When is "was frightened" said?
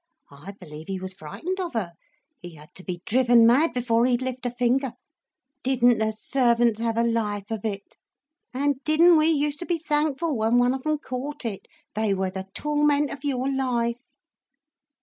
0.99-1.59